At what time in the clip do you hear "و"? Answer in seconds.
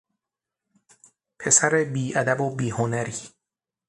2.41-2.55